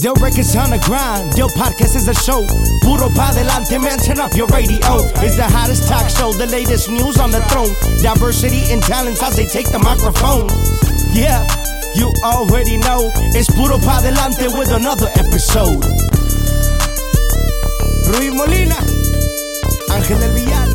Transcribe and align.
Del 0.00 0.14
records 0.14 0.56
on 0.56 0.70
the 0.70 0.78
grind, 0.88 1.36
Del 1.36 1.50
podcast 1.50 1.94
is 1.94 2.06
the 2.06 2.14
show. 2.14 2.40
Puro 2.80 3.10
pa 3.12 3.32
delante, 3.36 3.78
man, 3.78 3.98
turn 3.98 4.18
up 4.18 4.32
your 4.32 4.46
radio. 4.46 5.04
It's 5.20 5.36
the 5.36 5.44
hottest 5.44 5.88
talk 5.88 6.08
show, 6.08 6.32
the 6.32 6.46
latest 6.46 6.88
news 6.88 7.18
on 7.18 7.30
the 7.30 7.44
throne. 7.52 7.68
Diversity 8.00 8.72
and 8.72 8.82
talents 8.82 9.22
as 9.22 9.36
they 9.36 9.44
take 9.44 9.68
the 9.68 9.78
microphone. 9.78 10.48
Yeah, 11.12 11.44
you 11.92 12.08
already 12.24 12.78
know. 12.78 13.12
It's 13.36 13.52
Puro 13.52 13.76
pa 13.76 14.00
delante 14.00 14.48
with 14.56 14.72
another 14.72 15.12
episode. 15.20 15.84
Rui 18.08 18.32
Molina, 18.32 18.80
Ángel 19.92 20.16
del 20.16 20.32
Villar. 20.32 20.68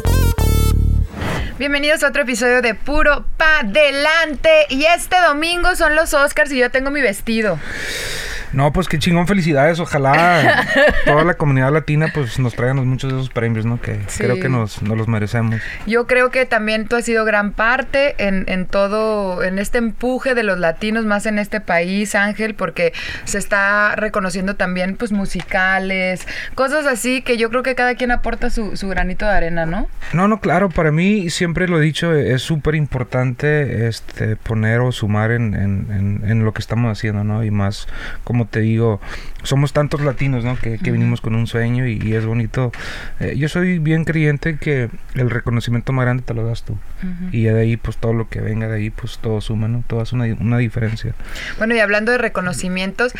Bienvenidos 1.57 2.03
a 2.03 2.09
otro 2.09 2.21
episodio 2.21 2.61
de 2.61 2.75
Puro 2.75 3.25
Pa 3.37 3.63
Delante. 3.63 4.67
Y 4.69 4.85
este 4.85 5.15
domingo 5.27 5.75
son 5.75 5.95
los 5.95 6.13
Oscars 6.13 6.51
y 6.51 6.59
yo 6.59 6.69
tengo 6.69 6.91
mi 6.91 7.01
vestido. 7.01 7.57
No, 8.55 8.71
pues 8.73 8.87
qué 8.87 8.97
chingón, 8.99 9.27
felicidades. 9.27 9.79
Ojalá 9.79 10.65
toda 11.05 11.23
la 11.23 11.33
comunidad 11.35 11.71
latina 11.73 12.07
pues 12.13 12.39
nos 12.39 12.55
traigan 12.55 12.87
muchos 12.87 13.11
de 13.11 13.17
esos 13.19 13.29
premios, 13.29 13.65
¿no? 13.65 13.81
Que 13.81 13.99
Sí. 14.07 14.23
creo 14.23 14.39
que 14.39 14.49
nos, 14.49 14.81
nos 14.81 14.97
los 14.97 15.07
merecemos. 15.07 15.59
Yo 15.85 16.07
creo 16.07 16.31
que 16.31 16.45
también 16.45 16.87
tú 16.87 16.95
has 16.95 17.05
sido 17.05 17.25
gran 17.25 17.51
parte 17.51 18.15
en, 18.17 18.45
en 18.47 18.65
todo, 18.65 19.43
en 19.43 19.59
este 19.59 19.77
empuje 19.77 20.33
de 20.35 20.43
los 20.43 20.57
latinos, 20.57 21.05
más 21.05 21.25
en 21.25 21.37
este 21.37 21.59
país, 21.61 22.15
Ángel, 22.15 22.55
porque 22.55 22.93
se 23.25 23.37
está 23.37 23.95
reconociendo 23.95 24.55
también 24.55 24.95
pues 24.95 25.11
musicales, 25.11 26.27
cosas 26.55 26.85
así 26.85 27.21
que 27.21 27.37
yo 27.37 27.49
creo 27.49 27.63
que 27.63 27.75
cada 27.75 27.95
quien 27.95 28.11
aporta 28.11 28.49
su, 28.49 28.77
su 28.77 28.87
granito 28.87 29.25
de 29.25 29.31
arena, 29.31 29.65
¿no? 29.65 29.87
No, 30.13 30.27
no, 30.27 30.39
claro, 30.39 30.69
para 30.69 30.91
mí 30.91 31.29
siempre 31.29 31.67
lo 31.67 31.79
he 31.79 31.81
dicho, 31.83 32.13
es 32.13 32.41
súper 32.41 32.75
importante 32.75 33.87
este, 33.87 34.35
poner 34.35 34.79
o 34.79 34.91
sumar 34.91 35.31
en, 35.31 35.53
en- 35.53 35.87
en- 36.23 36.29
en 36.29 36.43
lo 36.45 36.53
que 36.53 36.59
estamos 36.61 36.91
haciendo, 36.91 37.23
¿no? 37.23 37.43
Y 37.43 37.51
más, 37.51 37.87
como 38.23 38.44
te 38.45 38.59
digo, 38.61 38.99
somos 39.43 39.73
tantos 39.73 40.01
latinos, 40.01 40.43
¿no? 40.43 40.57
Que, 40.57 40.77
que 40.77 40.91
vinimos 40.91 41.21
con 41.21 41.35
un 41.35 41.47
sueño 41.47 41.87
y, 41.87 42.01
y 42.01 42.13
es 42.13 42.25
bonito. 42.25 42.71
Eh, 43.19 43.35
yo 43.37 43.49
soy 43.49 43.79
bien 43.79 44.05
creyente 44.05 44.57
que 44.57 44.89
el 45.13 45.29
reconocimiento 45.29 45.93
más 45.93 46.05
grande 46.05 46.23
te 46.23 46.33
lo 46.33 46.45
das 46.45 46.63
tú. 46.63 46.77
Y 47.31 47.43
de 47.43 47.59
ahí, 47.59 47.77
pues 47.77 47.97
todo 47.97 48.13
lo 48.13 48.29
que 48.29 48.41
venga 48.41 48.67
de 48.67 48.77
ahí, 48.77 48.89
pues 48.89 49.19
todo 49.19 49.39
suma, 49.39 49.67
¿no? 49.67 49.83
Todo 49.85 50.01
hace 50.01 50.15
una, 50.15 50.25
una 50.39 50.57
diferencia. 50.57 51.13
Bueno, 51.57 51.75
y 51.75 51.79
hablando 51.79 52.11
de 52.11 52.17
reconocimientos, 52.17 53.13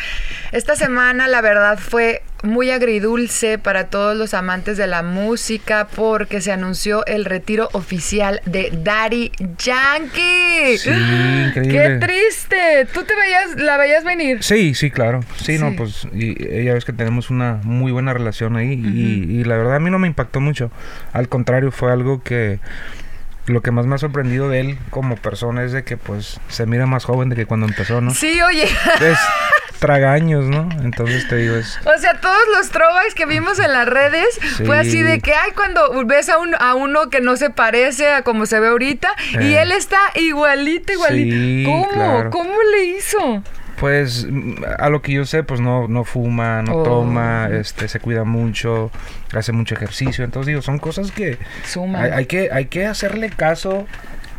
esta 0.52 0.74
semana 0.74 1.28
la 1.28 1.40
verdad 1.40 1.78
fue 1.78 2.22
muy 2.46 2.70
agridulce 2.70 3.58
para 3.58 3.88
todos 3.88 4.16
los 4.16 4.34
amantes 4.34 4.76
de 4.76 4.86
la 4.86 5.02
música 5.02 5.88
porque 5.94 6.40
se 6.40 6.52
anunció 6.52 7.04
el 7.06 7.24
retiro 7.24 7.68
oficial 7.72 8.40
de 8.46 8.70
Daddy 8.72 9.32
Yankee. 9.58 10.78
Sí, 10.78 10.90
increíble. 10.90 11.70
¡Qué 11.70 11.98
triste! 12.00 12.88
¿Tú 12.92 13.04
te 13.04 13.14
veías, 13.14 13.56
la 13.56 13.76
veías 13.76 14.04
venir? 14.04 14.42
Sí, 14.42 14.74
sí, 14.74 14.90
claro. 14.90 15.20
Sí, 15.36 15.58
no, 15.58 15.74
pues 15.76 16.08
y, 16.12 16.64
ya 16.64 16.74
ves 16.74 16.84
que 16.84 16.92
tenemos 16.92 17.30
una 17.30 17.60
muy 17.62 17.92
buena 17.92 18.12
relación 18.12 18.56
ahí 18.56 18.72
y, 18.72 19.40
y 19.40 19.44
la 19.44 19.56
verdad 19.56 19.76
a 19.76 19.80
mí 19.80 19.90
no 19.90 19.98
me 19.98 20.08
impactó 20.08 20.40
mucho. 20.40 20.70
Al 21.12 21.28
contrario, 21.28 21.70
fue 21.70 21.92
algo 21.92 22.22
que 22.22 22.58
lo 23.46 23.62
que 23.62 23.70
más 23.70 23.86
me 23.86 23.94
ha 23.94 23.98
sorprendido 23.98 24.48
de 24.48 24.60
él 24.60 24.78
como 24.90 25.16
persona 25.16 25.62
es 25.64 25.72
de 25.72 25.84
que 25.84 25.96
pues 25.96 26.40
se 26.48 26.66
mira 26.66 26.86
más 26.86 27.04
joven 27.04 27.28
de 27.28 27.36
que 27.36 27.46
cuando 27.46 27.66
empezó, 27.66 28.00
¿no? 28.00 28.12
Sí, 28.12 28.40
oye. 28.42 28.64
Es 28.64 29.18
tragaños, 29.78 30.44
¿no? 30.44 30.68
Entonces 30.82 31.26
te 31.28 31.36
digo, 31.36 31.56
es... 31.56 31.78
O 31.84 31.98
sea, 31.98 32.14
todos 32.20 32.42
los 32.56 32.70
throwbacks 32.70 33.14
que 33.14 33.26
vimos 33.26 33.58
en 33.58 33.72
las 33.72 33.86
redes 33.88 34.26
fue 34.64 34.82
Sí. 34.82 34.88
así 34.88 35.02
de 35.02 35.20
que, 35.20 35.32
ay, 35.34 35.52
cuando 35.54 36.04
ves 36.06 36.28
a, 36.28 36.38
un, 36.38 36.54
a 36.58 36.74
uno 36.74 37.08
que 37.10 37.20
no 37.20 37.36
se 37.36 37.50
parece 37.50 38.10
a 38.12 38.22
como 38.22 38.46
se 38.46 38.58
ve 38.60 38.68
ahorita 38.68 39.08
y 39.40 39.54
Eh. 39.54 39.62
él 39.62 39.72
está 39.72 39.98
igualito, 40.14 40.92
igualito. 40.92 41.34
Sí, 41.36 41.64
¿Cómo? 41.66 41.88
claro. 41.90 42.30
¿Cómo 42.30 42.52
le 42.72 42.84
hizo? 42.84 43.42
Pues 43.78 44.26
a 44.78 44.88
lo 44.88 45.02
que 45.02 45.12
yo 45.12 45.26
sé, 45.26 45.42
pues 45.42 45.60
no, 45.60 45.86
no 45.86 46.04
fuma, 46.04 46.62
no 46.62 46.76
Oh. 46.76 46.82
toma, 46.82 47.50
este, 47.52 47.88
se 47.88 48.00
cuida 48.00 48.24
mucho, 48.24 48.90
hace 49.34 49.52
mucho 49.52 49.74
ejercicio. 49.74 50.24
Entonces 50.24 50.46
digo, 50.46 50.62
son 50.62 50.78
cosas 50.78 51.12
que 51.12 51.36
Suma. 51.66 52.00
hay, 52.02 52.10
hay 52.12 52.26
que 52.26 52.48
hay 52.50 52.64
que 52.66 52.86
hacerle 52.86 53.28
caso 53.28 53.86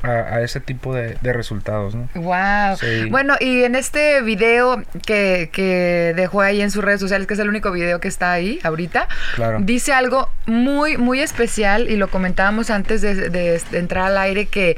a, 0.04 0.10
a 0.10 0.42
ese 0.42 0.60
tipo 0.60 0.94
de, 0.94 1.18
de 1.22 1.34
resultados, 1.34 1.96
¿no? 1.96 2.10
Wow. 2.16 2.78
Sí. 2.80 3.10
Bueno, 3.10 3.36
y 3.40 3.64
en 3.64 3.76
este 3.76 4.22
video 4.22 4.84
que, 5.06 5.50
que 5.52 6.14
dejó 6.16 6.42
ahí 6.42 6.62
en 6.62 6.72
sus 6.72 6.84
redes 6.84 7.00
sociales, 7.00 7.28
que 7.28 7.34
es 7.34 7.40
el 7.40 7.50
único 7.50 7.72
video 7.72 8.00
que 8.00 8.08
está 8.08 8.32
ahí 8.32 8.60
ahorita, 8.64 9.08
Claro. 9.36 9.60
dice 9.62 9.94
algo 9.94 10.30
muy, 10.46 10.98
muy 10.98 11.20
especial 11.22 11.90
y 11.90 11.96
lo 11.98 12.10
comentábamos 12.10 12.70
antes 12.70 13.02
de, 13.02 13.16
de- 13.30 13.62
de 13.72 13.78
entrar 13.78 14.06
al 14.08 14.18
aire 14.18 14.46
que 14.46 14.78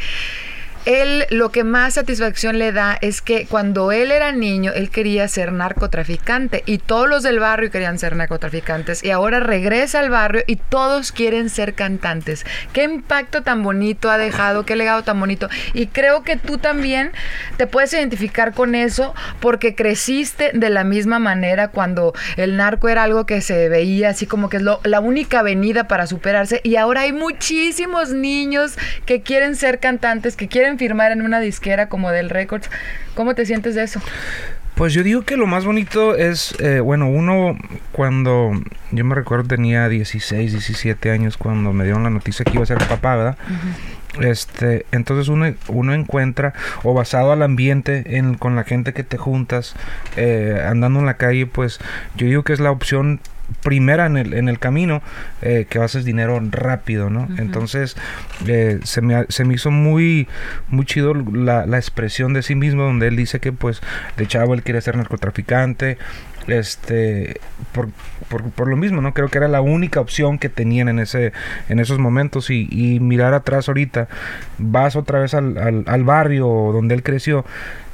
él 0.85 1.25
lo 1.29 1.51
que 1.51 1.63
más 1.63 1.95
satisfacción 1.95 2.57
le 2.59 2.71
da 2.71 2.97
es 3.01 3.21
que 3.21 3.45
cuando 3.45 3.91
él 3.91 4.11
era 4.11 4.31
niño, 4.31 4.71
él 4.73 4.89
quería 4.89 5.27
ser 5.27 5.51
narcotraficante 5.51 6.63
y 6.65 6.77
todos 6.77 7.09
los 7.09 7.23
del 7.23 7.39
barrio 7.39 7.71
querían 7.71 7.99
ser 7.99 8.15
narcotraficantes 8.15 9.03
y 9.03 9.11
ahora 9.11 9.39
regresa 9.39 9.99
al 9.99 10.09
barrio 10.09 10.43
y 10.47 10.55
todos 10.57 11.11
quieren 11.11 11.49
ser 11.49 11.73
cantantes. 11.73 12.45
Qué 12.73 12.83
impacto 12.83 13.43
tan 13.43 13.63
bonito 13.63 14.09
ha 14.09 14.17
dejado, 14.17 14.65
qué 14.65 14.75
legado 14.75 15.03
tan 15.03 15.19
bonito. 15.19 15.49
Y 15.73 15.87
creo 15.87 16.23
que 16.23 16.37
tú 16.37 16.57
también 16.57 17.11
te 17.57 17.67
puedes 17.67 17.93
identificar 17.93 18.53
con 18.53 18.75
eso 18.75 19.13
porque 19.39 19.75
creciste 19.75 20.51
de 20.53 20.69
la 20.69 20.83
misma 20.83 21.19
manera 21.19 21.69
cuando 21.69 22.13
el 22.37 22.57
narco 22.57 22.89
era 22.89 23.03
algo 23.03 23.25
que 23.25 23.41
se 23.41 23.69
veía 23.69 24.09
así 24.09 24.25
como 24.25 24.49
que 24.49 24.57
es 24.57 24.63
lo- 24.63 24.79
la 24.83 24.99
única 24.99 25.39
avenida 25.39 25.87
para 25.87 26.07
superarse 26.07 26.61
y 26.63 26.75
ahora 26.75 27.01
hay 27.01 27.13
muchísimos 27.13 28.09
niños 28.11 28.77
que 29.05 29.21
quieren 29.21 29.55
ser 29.55 29.79
cantantes, 29.79 30.35
que 30.35 30.47
quieren 30.47 30.68
firmar 30.77 31.11
en 31.11 31.21
una 31.21 31.39
disquera 31.39 31.89
como 31.89 32.11
Del 32.11 32.29
Records. 32.29 32.69
¿Cómo 33.15 33.35
te 33.35 33.45
sientes 33.45 33.75
de 33.75 33.83
eso? 33.83 34.01
Pues 34.75 34.93
yo 34.93 35.03
digo 35.03 35.23
que 35.23 35.35
lo 35.35 35.45
más 35.45 35.65
bonito 35.65 36.15
es, 36.15 36.55
eh, 36.61 36.79
bueno, 36.79 37.09
uno 37.09 37.57
cuando 37.91 38.53
yo 38.91 39.03
me 39.03 39.13
recuerdo 39.13 39.49
tenía 39.49 39.89
16, 39.89 40.53
17 40.53 41.11
años 41.11 41.35
cuando 41.35 41.73
me 41.73 41.83
dieron 41.83 42.03
la 42.03 42.09
noticia 42.09 42.45
que 42.45 42.53
iba 42.53 42.63
a 42.63 42.65
ser 42.65 42.77
papá, 42.77 43.17
¿verdad? 43.17 43.37
Este, 44.21 44.85
entonces 44.93 45.27
uno, 45.27 45.53
uno 45.67 45.93
encuentra, 45.93 46.53
o 46.83 46.93
basado 46.93 47.33
al 47.33 47.43
ambiente, 47.43 48.17
en, 48.17 48.35
con 48.35 48.55
la 48.55 48.63
gente 48.63 48.93
que 48.93 49.03
te 49.03 49.17
juntas, 49.17 49.75
eh, 50.15 50.65
andando 50.65 50.99
en 50.99 51.05
la 51.05 51.15
calle, 51.15 51.45
pues 51.45 51.79
yo 52.15 52.27
digo 52.27 52.43
que 52.43 52.53
es 52.53 52.61
la 52.61 52.71
opción 52.71 53.19
primera 53.63 54.05
en 54.05 54.17
el, 54.17 54.33
en 54.33 54.47
el 54.49 54.59
camino 54.59 55.01
eh, 55.41 55.65
que 55.69 55.79
haces 55.79 56.05
dinero 56.05 56.39
rápido, 56.51 57.09
¿no? 57.09 57.27
Entonces 57.37 57.95
eh, 58.47 58.79
se, 58.83 59.01
me, 59.01 59.15
ha- 59.15 59.25
se 59.29 59.45
me 59.45 59.53
hizo 59.55 59.71
muy, 59.71 60.27
muy 60.69 60.85
chido 60.85 61.13
la, 61.13 61.65
la 61.65 61.77
expresión 61.77 62.33
de 62.33 62.41
sí 62.43 62.55
mismo 62.55 62.83
donde 62.83 63.07
él 63.07 63.15
dice 63.15 63.39
que 63.39 63.51
pues 63.51 63.81
de 64.17 64.27
chavo 64.27 64.53
él 64.53 64.63
quiere 64.63 64.81
ser 64.81 64.95
narcotraficante, 64.97 65.97
este 66.47 67.39
por, 67.73 67.89
por, 68.29 68.49
por 68.51 68.67
lo 68.69 68.75
mismo 68.75 69.01
no 69.01 69.13
creo 69.13 69.27
que 69.29 69.37
era 69.37 69.47
la 69.47 69.61
única 69.61 69.99
opción 69.99 70.39
que 70.39 70.49
tenían 70.49 70.89
en 70.89 70.99
ese 70.99 71.31
en 71.67 71.79
esos 71.79 71.99
momentos 71.99 72.49
y, 72.49 72.67
y 72.71 72.99
mirar 72.99 73.33
atrás 73.33 73.67
ahorita 73.67 74.07
vas 74.57 74.95
otra 74.95 75.19
vez 75.19 75.33
al, 75.33 75.57
al, 75.57 75.83
al 75.85 76.03
barrio 76.03 76.47
donde 76.73 76.95
él 76.95 77.03
creció 77.03 77.45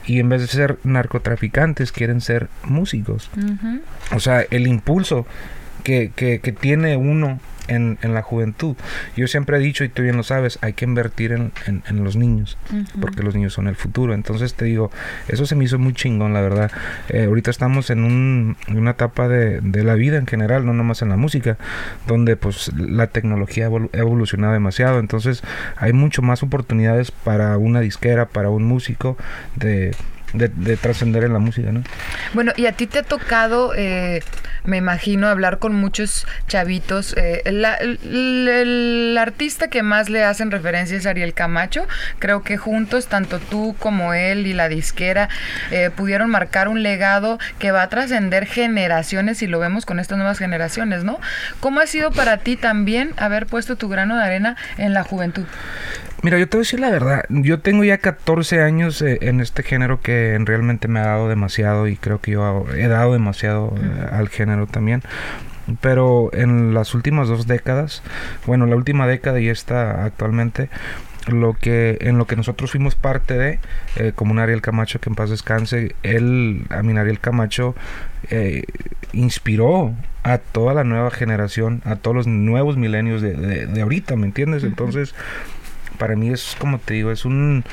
y 0.06 0.20
en 0.20 0.30
vez 0.30 0.42
de 0.42 0.48
ser 0.48 0.78
narcotraficantes 0.84 1.92
quieren 1.92 2.22
ser 2.22 2.48
músicos. 2.64 3.30
O 4.12 4.20
sea 4.20 4.46
el 4.50 4.68
impulso 4.68 5.26
que, 5.84 6.12
que, 6.16 6.40
que 6.40 6.52
tiene 6.52 6.98
uno 6.98 7.40
en, 7.68 7.98
en 8.02 8.14
la 8.14 8.22
juventud. 8.22 8.76
Yo 9.16 9.28
siempre 9.28 9.58
he 9.58 9.60
dicho, 9.60 9.84
y 9.84 9.90
tú 9.90 10.02
bien 10.04 10.18
lo 10.18 10.24
sabes, 10.24 10.60
hay 10.62 10.74
que 10.74 10.86
invertir 10.86 11.32
en, 11.32 11.52
en- 11.68 11.84
en 11.88 12.04
los 12.04 12.16
niños, 12.16 12.58
porque 13.02 13.24
los 13.24 13.36
niños 13.36 13.54
son 13.54 13.68
el 13.68 13.76
futuro. 13.76 14.14
Entonces 14.14 14.54
te 14.54 14.66
digo, 14.66 14.92
eso 15.28 15.46
se 15.46 15.56
me 15.56 15.64
hizo 15.66 15.80
muy 15.80 15.94
chingón, 15.94 16.34
la 16.34 16.42
verdad. 16.42 16.72
Eh, 17.10 17.26
ahorita 17.26 17.52
estamos 17.52 17.90
en, 17.90 18.04
un- 18.04 18.58
una 18.70 18.92
etapa 18.92 19.28
de, 19.28 19.62
de 19.62 19.84
la 19.84 19.96
vida 19.96 20.18
en 20.18 20.28
general, 20.28 20.66
no 20.66 20.74
nomás 20.74 21.02
en 21.02 21.10
la 21.10 21.18
música, 21.18 21.58
donde 22.08 22.36
pues 22.36 22.72
la 22.76 23.08
tecnología 23.08 23.68
ha 23.68 23.98
evolucionado 23.98 24.54
demasiado. 24.54 25.00
Entonces 25.00 25.42
hay 25.78 25.94
mucho 25.94 26.22
más 26.22 26.44
oportunidades 26.44 27.12
para 27.12 27.58
una 27.58 27.80
disquera, 27.82 28.28
para 28.28 28.50
un 28.50 28.64
músico 28.64 29.18
de... 29.56 29.96
De, 30.38 30.50
de 30.50 30.78
trascender 30.78 31.24
en 31.24 31.34
la 31.34 31.40
música, 31.40 31.72
¿no? 31.72 31.84
Bueno, 32.34 32.52
y 32.56 32.66
a 32.66 32.72
ti 32.74 32.88
te 32.88 33.00
ha 33.00 33.04
tocado, 33.04 33.74
eh, 33.76 34.22
me 34.64 34.78
imagino, 34.78 35.28
hablar 35.28 35.60
con 35.60 35.74
muchos 35.76 36.28
chavitos. 36.48 37.14
eh, 37.18 37.42
la- 37.52 37.76
el, 37.76 39.18
artista 39.20 39.70
que 39.70 39.82
más 39.84 40.10
le 40.10 40.24
hacen 40.24 40.52
referencia 40.52 40.98
es 40.98 41.06
Ariel 41.06 41.34
Camacho. 41.34 41.88
Creo 42.20 42.44
que 42.44 42.58
juntos, 42.58 43.08
tanto 43.08 43.40
tú 43.40 43.76
como 43.80 44.14
él 44.14 44.46
y 44.48 44.54
la 44.54 44.68
disquera, 44.68 45.30
eh, 45.72 45.90
pudieron 45.96 46.30
marcar 46.30 46.68
un 46.68 46.84
legado 46.84 47.40
que 47.60 47.72
va 47.72 47.84
a 47.84 47.90
trascender 47.90 48.46
generaciones 48.46 49.42
y 49.42 49.48
lo 49.48 49.60
vemos 49.60 49.86
con 49.86 50.00
estas 50.00 50.18
nuevas 50.18 50.38
generaciones, 50.38 51.04
¿no? 51.04 51.20
¿Cómo 51.60 51.80
ha 51.80 51.88
sido 51.88 52.12
para 52.12 52.38
ti 52.38 52.56
también 52.58 53.12
haber 53.18 53.46
puesto 53.46 53.76
tu 53.76 53.88
grano 53.90 54.18
de 54.18 54.24
arena 54.24 54.56
en 54.78 54.94
la 54.94 55.04
juventud? 55.04 55.46
Mira, 56.22 56.40
yo 56.40 56.48
te 56.48 56.58
voy 56.58 56.62
a 56.62 56.66
decir 56.66 56.80
la 56.80 56.90
verdad. 56.90 57.26
Yo 57.30 57.60
tengo 57.60 57.84
ya 57.84 58.00
14 58.00 58.62
años 58.62 59.02
eh, 59.02 59.20
en 59.22 59.42
este 59.42 59.64
género 59.64 60.02
que 60.02 60.38
realmente 60.44 60.88
me 60.88 61.00
ha 61.00 61.06
dado 61.06 61.30
demasiado 61.30 61.88
y 61.88 61.98
creo 61.98 62.20
que 62.20 62.32
yo 62.32 62.66
he 62.74 62.88
dado 62.88 63.14
demasiado 63.14 63.76
eh, 63.78 64.08
al 64.12 64.30
género 64.30 64.68
también. 64.68 65.04
Pero 65.82 66.30
en 66.34 66.74
las 66.74 66.94
últimas 66.94 67.28
dos 67.28 67.48
décadas, 67.48 68.04
bueno, 68.46 68.66
la 68.66 68.76
última 68.76 69.08
década 69.08 69.40
y 69.40 69.50
esta 69.50 70.06
actualmente, 70.06 70.70
lo 71.28 71.54
que 71.54 71.98
en 72.02 72.18
lo 72.18 72.28
que 72.28 72.36
nosotros 72.36 72.72
fuimos 72.72 72.96
parte 72.96 73.38
de 73.38 73.60
eh, 73.96 74.12
como 74.14 74.32
un 74.32 74.40
Ariel 74.40 74.62
Camacho 74.62 75.00
que 75.00 75.10
en 75.10 75.16
paz 75.16 75.30
descanse 75.30 75.96
él 76.04 76.66
a 76.70 76.84
mí 76.84 76.98
Ariel 76.98 77.20
Camacho 77.20 77.76
eh, 78.30 78.64
inspiró 79.14 79.94
a 80.24 80.38
toda 80.38 80.74
la 80.74 80.84
nueva 80.84 81.12
generación 81.12 81.82
a 81.86 81.96
todos 81.96 82.16
los 82.16 82.28
nuevos 82.28 82.78
milenios 82.78 83.22
de, 83.22 83.34
de, 83.34 83.82
ahorita 83.82 84.16
me 84.16 84.28
entiendes 84.28 84.64
entonces 84.64 85.16
para 85.96 86.16
mí 86.16 86.30
es 86.30 86.56
como 86.60 86.80
te 86.80 86.94
digo 86.94 87.12
es 87.12 87.26
un 87.26 87.64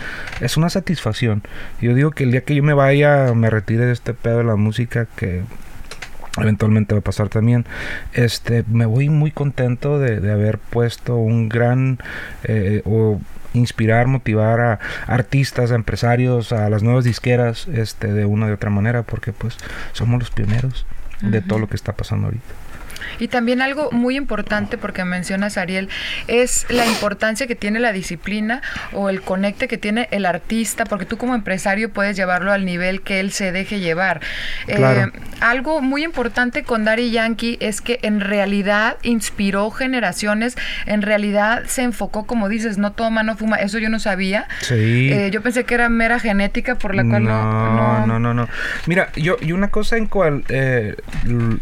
es 0.40 0.56
una 0.56 0.70
satisfacción 0.70 1.42
yo 1.80 1.94
digo 1.94 2.10
que 2.10 2.24
el 2.24 2.32
día 2.32 2.42
que 2.42 2.54
yo 2.54 2.62
me 2.62 2.74
vaya 2.74 3.32
me 3.34 3.50
retire 3.50 3.86
de 3.86 3.92
este 3.92 4.14
pedo 4.14 4.38
de 4.38 4.44
la 4.44 4.56
música 4.56 5.06
que 5.16 5.42
eventualmente 6.38 6.94
va 6.94 7.00
a 7.00 7.04
pasar 7.04 7.28
también. 7.28 7.66
Este, 8.12 8.64
me 8.68 8.86
voy 8.86 9.08
muy 9.08 9.30
contento 9.30 9.98
de, 9.98 10.20
de 10.20 10.32
haber 10.32 10.58
puesto 10.58 11.16
un 11.16 11.48
gran 11.48 11.98
eh, 12.44 12.82
o 12.84 13.20
inspirar, 13.54 14.06
motivar 14.06 14.60
a 14.60 14.78
artistas, 15.06 15.72
a 15.72 15.74
empresarios, 15.74 16.52
a 16.52 16.70
las 16.70 16.82
nuevas 16.82 17.04
disqueras, 17.04 17.68
este, 17.68 18.12
de 18.12 18.24
una 18.24 18.46
de 18.46 18.54
otra 18.54 18.70
manera, 18.70 19.02
porque 19.02 19.32
pues 19.32 19.58
somos 19.92 20.18
los 20.18 20.30
pioneros 20.30 20.86
de 21.20 21.40
todo 21.40 21.58
lo 21.58 21.68
que 21.68 21.76
está 21.76 21.92
pasando 21.92 22.26
ahorita. 22.26 22.54
Y 23.18 23.28
también 23.28 23.62
algo 23.62 23.90
muy 23.92 24.16
importante, 24.16 24.78
porque 24.78 25.04
mencionas, 25.04 25.58
Ariel, 25.58 25.88
es 26.28 26.66
la 26.68 26.86
importancia 26.86 27.46
que 27.46 27.54
tiene 27.54 27.80
la 27.80 27.92
disciplina 27.92 28.62
o 28.92 29.08
el 29.08 29.22
conecte 29.22 29.68
que 29.68 29.78
tiene 29.78 30.08
el 30.10 30.26
artista, 30.26 30.84
porque 30.84 31.04
tú 31.04 31.16
como 31.16 31.34
empresario 31.34 31.92
puedes 31.92 32.16
llevarlo 32.16 32.52
al 32.52 32.64
nivel 32.64 33.02
que 33.02 33.20
él 33.20 33.32
se 33.32 33.52
deje 33.52 33.80
llevar. 33.80 34.20
Eh, 34.68 35.06
algo 35.40 35.80
muy 35.80 36.04
importante 36.04 36.62
con 36.62 36.84
Daddy 36.84 37.10
Yankee 37.10 37.58
es 37.60 37.80
que 37.80 37.98
en 38.02 38.20
realidad 38.20 38.96
inspiró 39.02 39.70
generaciones, 39.70 40.56
en 40.86 41.02
realidad 41.02 41.64
se 41.66 41.82
enfocó, 41.82 42.26
como 42.26 42.48
dices, 42.48 42.78
no 42.78 42.92
toma, 42.92 43.22
no 43.22 43.36
fuma, 43.36 43.56
eso 43.56 43.78
yo 43.78 43.88
no 43.88 43.98
sabía. 43.98 44.46
Sí. 44.60 45.10
Eh, 45.12 45.30
yo 45.32 45.42
pensé 45.42 45.64
que 45.64 45.74
era 45.74 45.88
mera 45.88 46.18
genética 46.18 46.74
por 46.76 46.94
la 46.94 47.04
cual 47.04 47.24
no... 47.24 47.42
No, 47.42 48.06
no, 48.06 48.18
no, 48.18 48.34
no. 48.34 48.48
Mira, 48.86 49.10
yo, 49.16 49.36
y 49.40 49.52
una 49.52 49.68
cosa 49.68 49.96
en 49.96 50.06
cual 50.06 50.44
eh, 50.48 50.96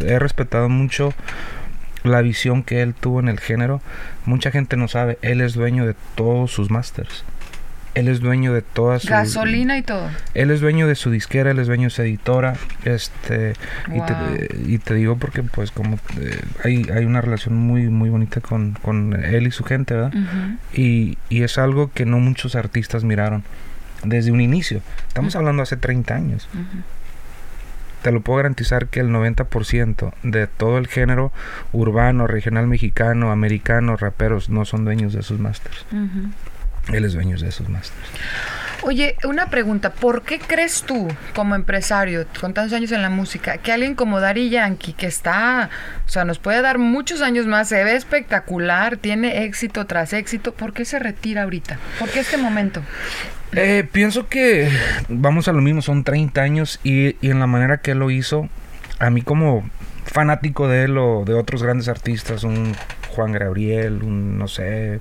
he 0.06 0.18
respetado 0.18 0.68
mucho 0.68 1.14
la 2.02 2.22
visión 2.22 2.62
que 2.62 2.82
él 2.82 2.94
tuvo 2.94 3.20
en 3.20 3.28
el 3.28 3.40
género, 3.40 3.80
mucha 4.24 4.50
gente 4.50 4.76
no 4.76 4.88
sabe, 4.88 5.18
él 5.22 5.40
es 5.40 5.54
dueño 5.54 5.86
de 5.86 5.94
todos 6.14 6.50
sus 6.50 6.70
masters. 6.70 7.24
Él 7.94 8.06
es 8.06 8.20
dueño 8.20 8.54
de 8.54 8.62
toda 8.62 9.00
su 9.00 9.08
gasolina 9.08 9.76
y 9.76 9.82
todo. 9.82 10.08
Él 10.34 10.52
es 10.52 10.60
dueño 10.60 10.86
de 10.86 10.94
su 10.94 11.10
disquera, 11.10 11.50
él 11.50 11.58
es 11.58 11.66
dueño 11.66 11.84
de 11.84 11.90
su 11.90 12.02
editora, 12.02 12.54
este 12.84 13.54
y, 13.88 14.00
te, 14.00 14.48
y, 14.64 14.78
te, 14.78 14.94
digo 14.94 15.16
porque 15.16 15.42
pues 15.42 15.72
como 15.72 15.98
eh, 16.20 16.40
hay, 16.62 16.86
hay 16.94 17.04
una 17.04 17.20
relación 17.20 17.56
muy 17.56 17.88
muy 17.88 18.08
bonita 18.08 18.40
con, 18.40 18.78
con 18.80 19.12
él 19.24 19.48
y 19.48 19.50
su 19.50 19.64
gente, 19.64 19.94
¿verdad? 19.94 20.12
y, 20.72 21.18
y, 21.28 21.42
es 21.42 21.58
algo 21.58 21.90
que 21.92 22.06
no 22.06 22.20
muchos 22.20 22.54
artistas 22.54 23.02
miraron 23.02 23.42
desde 24.04 24.30
un 24.30 24.40
inicio. 24.40 24.82
Estamos 25.08 25.34
hablando 25.34 25.64
hace 25.64 25.76
30 25.76 26.14
años 26.14 26.48
te 28.02 28.12
lo 28.12 28.20
puedo 28.20 28.38
garantizar 28.38 28.88
que 28.88 29.00
el 29.00 29.10
90% 29.10 30.12
de 30.22 30.46
todo 30.46 30.78
el 30.78 30.86
género 30.86 31.32
urbano, 31.72 32.26
regional 32.26 32.66
mexicano, 32.66 33.30
americano, 33.30 33.96
raperos, 33.96 34.48
no 34.48 34.64
son 34.64 34.84
dueños 34.84 35.12
de 35.12 35.22
sus 35.22 35.38
masters. 35.38 35.84
Él 36.92 37.04
es 37.04 37.12
dueño 37.12 37.36
de 37.36 37.48
esos 37.48 37.68
masters. 37.68 38.08
Oye, 38.82 39.16
una 39.24 39.50
pregunta, 39.50 39.92
¿por 39.92 40.22
qué 40.22 40.38
crees 40.38 40.82
tú, 40.82 41.08
como 41.34 41.54
empresario, 41.54 42.26
con 42.40 42.54
tantos 42.54 42.72
años 42.72 42.92
en 42.92 43.02
la 43.02 43.10
música, 43.10 43.58
que 43.58 43.72
alguien 43.72 43.94
como 43.94 44.20
Dari 44.20 44.48
Yankee, 44.48 44.94
que 44.94 45.06
está, 45.06 45.68
o 46.06 46.08
sea, 46.08 46.24
nos 46.24 46.38
puede 46.38 46.62
dar 46.62 46.78
muchos 46.78 47.20
años 47.20 47.46
más, 47.46 47.68
se 47.68 47.84
ve 47.84 47.94
espectacular, 47.94 48.96
tiene 48.96 49.44
éxito 49.44 49.86
tras 49.86 50.14
éxito, 50.14 50.54
¿por 50.54 50.72
qué 50.72 50.86
se 50.86 50.98
retira 50.98 51.42
ahorita? 51.42 51.78
¿Por 51.98 52.08
qué 52.08 52.20
este 52.20 52.38
momento? 52.38 52.82
Eh, 53.52 53.86
pienso 53.90 54.28
que 54.28 54.70
vamos 55.08 55.46
a 55.48 55.52
lo 55.52 55.60
mismo, 55.60 55.82
son 55.82 56.02
30 56.02 56.40
años 56.40 56.80
y, 56.82 57.16
y, 57.20 57.30
en 57.30 57.40
la 57.40 57.46
manera 57.46 57.78
que 57.78 57.90
él 57.90 57.98
lo 57.98 58.10
hizo, 58.10 58.48
a 58.98 59.10
mí 59.10 59.20
como 59.20 59.68
fanático 60.06 60.68
de 60.68 60.84
él 60.84 60.96
o 60.96 61.24
de 61.26 61.34
otros 61.34 61.62
grandes 61.62 61.88
artistas, 61.88 62.44
un 62.44 62.74
Juan 63.10 63.32
Gabriel, 63.32 64.02
un 64.02 64.38
no 64.38 64.48
sé, 64.48 65.00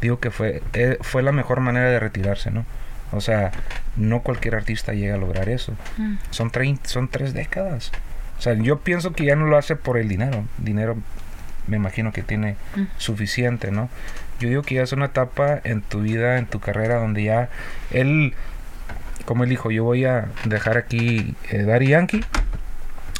digo 0.00 0.20
que 0.20 0.30
fue, 0.30 0.62
eh, 0.72 0.98
fue 1.00 1.22
la 1.22 1.32
mejor 1.32 1.60
manera 1.60 1.90
de 1.90 2.00
retirarse, 2.00 2.50
¿no? 2.50 2.64
O 3.12 3.20
sea, 3.20 3.52
no 3.96 4.20
cualquier 4.22 4.54
artista 4.54 4.92
llega 4.92 5.14
a 5.14 5.18
lograr 5.18 5.48
eso. 5.48 5.72
Mm. 5.96 6.16
Son, 6.30 6.52
son 6.84 7.08
tres 7.08 7.32
décadas. 7.32 7.90
O 8.38 8.42
sea, 8.42 8.54
yo 8.54 8.80
pienso 8.80 9.12
que 9.12 9.24
ya 9.24 9.34
no 9.34 9.46
lo 9.46 9.56
hace 9.56 9.76
por 9.76 9.98
el 9.98 10.08
dinero. 10.08 10.44
Dinero 10.58 10.96
me 11.66 11.76
imagino 11.76 12.12
que 12.12 12.22
tiene 12.22 12.56
mm. 12.76 12.82
suficiente, 12.96 13.70
¿no? 13.70 13.88
Yo 14.40 14.48
digo 14.48 14.62
que 14.62 14.76
ya 14.76 14.82
es 14.82 14.92
una 14.92 15.06
etapa 15.06 15.60
en 15.64 15.82
tu 15.82 16.00
vida, 16.00 16.38
en 16.38 16.46
tu 16.46 16.60
carrera, 16.60 16.96
donde 16.96 17.24
ya 17.24 17.48
él, 17.90 18.34
como 19.24 19.44
él 19.44 19.50
dijo, 19.50 19.70
yo 19.70 19.84
voy 19.84 20.04
a 20.04 20.28
dejar 20.44 20.76
aquí 20.76 21.34
eh, 21.50 21.62
Daddy 21.62 21.88
Yankee. 21.88 22.24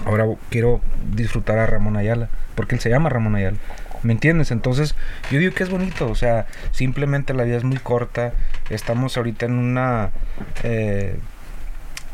Ahora 0.04 0.26
quiero 0.48 0.80
disfrutar 1.12 1.58
a 1.58 1.66
Ramón 1.66 1.96
Ayala, 1.96 2.28
porque 2.54 2.76
él 2.76 2.80
se 2.80 2.88
llama 2.88 3.08
Ramón 3.08 3.34
Ayala. 3.34 3.56
¿Me 4.02 4.12
entiendes? 4.12 4.50
Entonces, 4.50 4.94
yo 5.30 5.38
digo 5.38 5.54
que 5.54 5.62
es 5.62 5.70
bonito, 5.70 6.08
o 6.08 6.14
sea, 6.14 6.46
simplemente 6.72 7.34
la 7.34 7.44
vida 7.44 7.56
es 7.56 7.64
muy 7.64 7.78
corta, 7.78 8.32
estamos 8.70 9.16
ahorita 9.16 9.46
en 9.46 9.52
una... 9.52 10.10
Eh, 10.62 11.18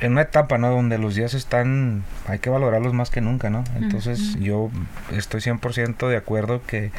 en 0.00 0.12
una 0.12 0.22
etapa, 0.22 0.58
¿no? 0.58 0.70
Donde 0.70 0.98
los 0.98 1.14
días 1.14 1.34
están, 1.34 2.02
hay 2.26 2.38
que 2.40 2.50
valorarlos 2.50 2.92
más 2.92 3.10
que 3.10 3.20
nunca, 3.20 3.48
¿no? 3.48 3.64
Entonces 3.76 4.34
yo 4.40 4.70
estoy 5.12 5.40
100% 5.40 6.08
de 6.08 6.16
acuerdo 6.16 6.60
que 6.66 6.90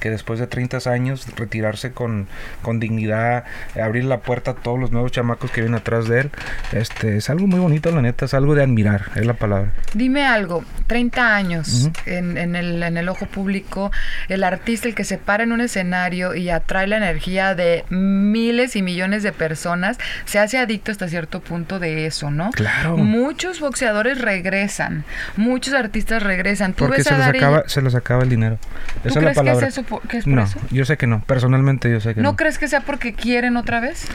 que 0.00 0.10
después 0.10 0.38
de 0.38 0.46
30 0.46 0.78
años 0.90 1.26
retirarse 1.36 1.92
con, 1.92 2.28
con 2.62 2.80
dignidad, 2.80 3.44
abrir 3.80 4.04
la 4.04 4.20
puerta 4.20 4.52
a 4.52 4.54
todos 4.54 4.78
los 4.78 4.92
nuevos 4.92 5.12
chamacos 5.12 5.50
que 5.50 5.60
vienen 5.60 5.78
atrás 5.78 6.08
de 6.08 6.20
él, 6.20 6.30
este 6.72 7.16
es 7.16 7.30
algo 7.30 7.46
muy 7.46 7.60
bonito, 7.60 7.90
la 7.90 8.02
neta, 8.02 8.24
es 8.24 8.34
algo 8.34 8.54
de 8.54 8.62
admirar, 8.62 9.10
es 9.14 9.26
la 9.26 9.34
palabra. 9.34 9.72
Dime 9.94 10.26
algo, 10.26 10.64
30 10.86 11.34
años 11.34 11.90
en, 12.06 12.36
en, 12.38 12.56
el, 12.56 12.82
en 12.82 12.96
el 12.96 13.08
ojo 13.08 13.26
público, 13.26 13.90
el 14.28 14.44
artista, 14.44 14.88
el 14.88 14.94
que 14.94 15.04
se 15.04 15.18
para 15.18 15.44
en 15.44 15.52
un 15.52 15.60
escenario 15.60 16.34
y 16.34 16.50
atrae 16.50 16.86
la 16.86 16.96
energía 16.96 17.54
de 17.54 17.84
miles 17.90 18.76
y 18.76 18.82
millones 18.82 19.22
de 19.22 19.32
personas, 19.32 19.98
se 20.24 20.38
hace 20.38 20.58
adicto 20.58 20.90
hasta 20.90 21.08
cierto 21.08 21.40
punto 21.40 21.78
de 21.78 22.06
eso, 22.06 22.30
¿no? 22.30 22.50
Claro. 22.50 22.96
Muchos 22.96 23.60
boxeadores 23.60 24.20
regresan, 24.20 25.04
muchos 25.36 25.74
artistas 25.74 26.22
regresan. 26.22 26.72
¿Tú 26.72 26.86
Porque 26.86 27.04
se, 27.04 27.16
les 27.16 27.26
acaba, 27.26 27.64
se 27.66 27.82
les 27.82 27.94
acaba 27.94 28.22
el 28.22 28.28
dinero. 28.28 28.58
Esa 29.04 29.18
es 29.18 29.24
la 29.24 29.32
palabra. 29.32 29.60
Que 29.60 29.66
es 29.66 29.72
eso 29.72 29.82
es 30.10 30.24
por 30.24 30.32
no, 30.32 30.42
eso? 30.44 30.58
yo 30.70 30.84
sé 30.84 30.96
que 30.96 31.06
no. 31.06 31.20
Personalmente 31.22 31.90
yo 31.90 32.00
sé 32.00 32.14
que 32.14 32.20
no. 32.20 32.30
¿No 32.30 32.36
crees 32.36 32.58
que 32.58 32.68
sea 32.68 32.80
porque 32.80 33.14
quieren 33.14 33.56
otra 33.56 33.80
vez? 33.80 34.06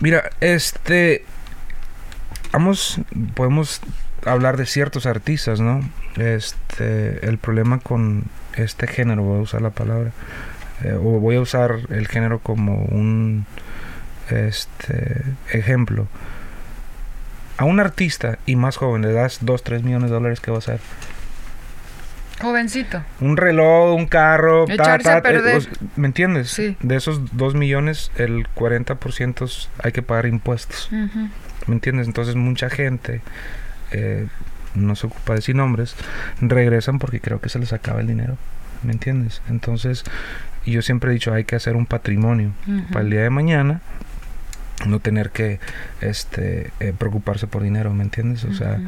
Mira, 0.00 0.30
este... 0.40 1.24
Vamos, 2.52 3.00
podemos 3.34 3.80
hablar 4.24 4.56
de 4.56 4.66
ciertos 4.66 5.06
artistas, 5.06 5.60
¿no? 5.60 5.80
Este, 6.16 7.26
el 7.26 7.38
problema 7.38 7.80
con 7.80 8.24
este 8.56 8.86
género, 8.86 9.22
voy 9.22 9.38
a 9.40 9.42
usar 9.42 9.62
la 9.62 9.70
palabra, 9.70 10.12
eh, 10.82 10.92
o 10.92 11.20
voy 11.20 11.36
a 11.36 11.40
usar 11.40 11.80
el 11.90 12.06
género 12.08 12.38
como 12.38 12.76
un 12.84 13.46
este 14.30 15.22
ejemplo. 15.52 16.06
A 17.56 17.64
un 17.64 17.78
artista 17.80 18.38
y 18.46 18.56
más 18.56 18.76
joven 18.76 19.02
le 19.02 19.12
das 19.12 19.38
2, 19.42 19.62
3 19.62 19.82
millones 19.82 20.10
de 20.10 20.14
dólares, 20.14 20.40
¿qué 20.40 20.50
va 20.50 20.56
a 20.56 20.58
hacer? 20.58 20.80
Jovencito. 22.44 23.02
Un 23.20 23.36
reloj, 23.36 23.96
un 23.96 24.06
carro. 24.06 24.68
Echarse 24.68 25.10
a 25.10 25.22
perder. 25.22 25.62
¿Me 25.96 26.06
entiendes? 26.06 26.50
Sí. 26.50 26.76
De 26.80 26.96
esos 26.96 27.36
2 27.36 27.54
millones, 27.54 28.12
el 28.16 28.46
40% 28.54 29.68
hay 29.82 29.92
que 29.92 30.02
pagar 30.02 30.26
impuestos. 30.26 30.88
¿Me 30.90 31.74
entiendes? 31.74 32.06
Entonces 32.06 32.36
mucha 32.36 32.68
gente, 32.68 33.22
eh, 33.90 34.26
no 34.74 34.94
se 34.94 35.06
ocupa 35.06 35.32
de 35.32 35.38
decir 35.38 35.56
nombres, 35.56 35.96
regresan 36.40 36.98
porque 36.98 37.20
creo 37.20 37.40
que 37.40 37.48
se 37.48 37.58
les 37.58 37.72
acaba 37.72 38.00
el 38.00 38.06
dinero. 38.06 38.36
¿Me 38.82 38.92
entiendes? 38.92 39.40
Entonces 39.48 40.04
yo 40.66 40.82
siempre 40.82 41.10
he 41.10 41.14
dicho, 41.14 41.32
hay 41.32 41.44
que 41.44 41.56
hacer 41.56 41.76
un 41.76 41.86
patrimonio 41.86 42.52
para 42.92 43.04
el 43.04 43.10
día 43.10 43.22
de 43.22 43.30
mañana 43.30 43.80
no 44.86 45.00
tener 45.00 45.30
que 45.30 45.60
este 46.00 46.70
eh, 46.80 46.92
preocuparse 46.96 47.46
por 47.46 47.62
dinero, 47.62 47.92
¿me 47.94 48.04
entiendes? 48.04 48.44
O 48.44 48.52
sea, 48.52 48.78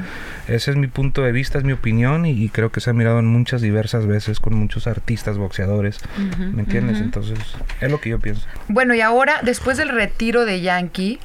ese 0.49 0.71
es 0.71 0.77
mi 0.77 0.87
punto 0.87 1.23
de 1.23 1.33
vista, 1.33 1.59
es 1.59 1.65
mi 1.65 1.73
opinión 1.73 2.27
y, 2.27 2.49
creo 2.49 2.71
que 2.71 2.81
se 2.81 2.91
ha 2.91 2.93
mirado 2.93 3.19
en 3.19 3.27
muchas 3.27 3.61
diversas 3.61 4.07
veces 4.07 4.41
con 4.41 4.55
muchos 4.55 4.87
artistas, 4.87 5.37
boxeadores, 5.37 5.99
¿me 6.53 6.63
entiendes? 6.63 7.01
Entonces, 7.01 7.39
es 7.81 7.91
lo 7.91 8.01
que 8.01 8.11
yo 8.11 8.19
pienso. 8.19 8.47
Bueno, 8.69 8.95
y 8.95 9.01
ahora, 9.01 9.41
después 9.43 9.77
del 9.77 9.89
retiro 9.89 10.45
de 10.45 10.61
Yankee, 10.61 11.19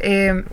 eh, 0.00 0.44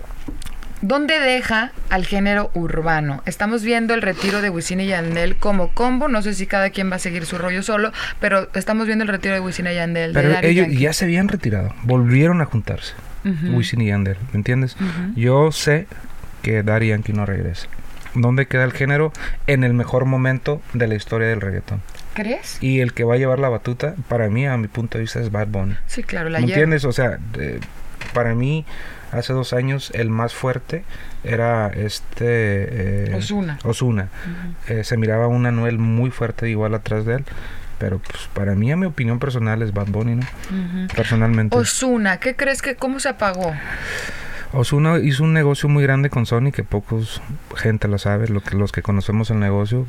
¿Dónde 0.83 1.17
deja 1.17 1.71
al 1.89 2.05
género 2.05 2.51
urbano? 2.53 3.23
Estamos 3.25 3.63
viendo 3.63 3.93
el 3.93 4.01
retiro 4.01 4.41
de 4.41 4.49
Wisin 4.49 4.81
y 4.81 4.87
Yandel 4.87 5.37
como 5.37 5.69
combo. 5.69 6.09
No 6.09 6.21
sé 6.21 6.33
si 6.33 6.45
cada 6.45 6.71
quien 6.71 6.91
va 6.91 6.97
a 6.97 6.99
seguir 6.99 7.25
su 7.25 7.37
rollo 7.37 7.63
solo, 7.63 7.93
pero 8.19 8.49
estamos 8.53 8.85
viendo 8.85 9.03
el 9.03 9.07
retiro 9.07 9.33
de 9.33 9.39
Wisin 9.39 9.67
y 9.67 9.75
Yandel. 9.75 10.11
Pero 10.11 10.37
ellos 10.41 10.67
ya 10.71 10.91
se 10.91 11.05
habían 11.05 11.29
retirado, 11.29 11.73
volvieron 11.83 12.41
a 12.41 12.45
juntarse. 12.45 12.95
Wisin 13.23 13.81
y 13.81 13.87
Yandel, 13.87 14.17
¿me 14.31 14.37
entiendes? 14.37 14.75
Yo 15.15 15.51
sé 15.51 15.87
que 16.41 16.63
Daddy 16.63 16.87
Yankee 16.89 17.13
no 17.13 17.25
regresa. 17.25 17.67
¿Dónde 18.15 18.45
queda 18.45 18.63
el 18.63 18.73
género? 18.73 19.11
En 19.47 19.63
el 19.63 19.73
mejor 19.73 20.05
momento 20.05 20.61
de 20.73 20.87
la 20.87 20.95
historia 20.95 21.27
del 21.29 21.41
reggaetón. 21.41 21.81
¿Crees? 22.13 22.61
Y 22.61 22.81
el 22.81 22.93
que 22.93 23.03
va 23.05 23.15
a 23.15 23.17
llevar 23.17 23.39
la 23.39 23.49
batuta, 23.49 23.95
para 24.07 24.29
mí, 24.29 24.45
a 24.45 24.55
mi 24.57 24.67
punto 24.67 24.97
de 24.99 25.03
vista, 25.03 25.19
es 25.19 25.31
Bad 25.31 25.47
Bunny. 25.47 25.75
Sí, 25.87 26.03
claro, 26.03 26.29
la 26.29 26.39
¿Me 26.39 26.45
lleva. 26.45 26.55
entiendes? 26.59 26.85
O 26.85 26.91
sea, 26.91 27.17
eh, 27.39 27.59
para 28.13 28.35
mí, 28.35 28.65
hace 29.11 29.33
dos 29.33 29.51
años, 29.53 29.91
el 29.95 30.09
más 30.11 30.35
fuerte 30.35 30.83
era 31.23 31.69
este... 31.69 32.25
eh, 32.27 33.15
Ozuna. 33.15 33.57
Ozuna. 33.63 34.09
Eh, 34.67 34.83
se 34.83 34.95
miraba 34.97 35.27
un 35.27 35.47
Anuel 35.47 35.79
muy 35.79 36.11
fuerte 36.11 36.47
igual 36.49 36.75
atrás 36.75 37.05
de 37.05 37.15
él. 37.15 37.25
Pero 37.83 37.99
pues 37.99 38.29
para 38.33 38.55
mí, 38.55 38.71
a 38.71 38.77
mi 38.77 38.85
opinión 38.85 39.19
personal, 39.19 39.61
es 39.61 39.73
Bad 39.73 39.87
Bunny, 39.87 40.15
¿no? 40.15 40.25
Personalmente. 40.95 41.57
Ozuna, 41.57 42.17
¿qué 42.17 42.33
crees 42.33 42.61
que 42.61 42.77
cómo 42.77 43.01
se 43.01 43.09
apagó? 43.09 43.53
Ozuna 44.53 44.99
hizo 44.99 45.21
un 45.25 45.33
negocio 45.33 45.67
muy 45.67 45.83
grande 45.83 46.09
con 46.09 46.25
Sony 46.25 46.53
que 46.53 46.63
pocos 46.63 47.21
gente 47.57 47.89
lo 47.89 47.97
sabe, 47.97 48.29
lo 48.29 48.39
que, 48.39 48.55
los 48.55 48.71
que 48.71 48.81
conocemos 48.81 49.31
el 49.31 49.41
negocio. 49.41 49.85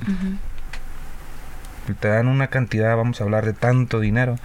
Te 2.00 2.08
dan 2.08 2.26
una 2.26 2.48
cantidad, 2.48 2.96
vamos 2.96 3.20
a 3.20 3.24
hablar 3.24 3.46
de 3.46 3.52
tanto 3.52 4.00
dinero. 4.00 4.40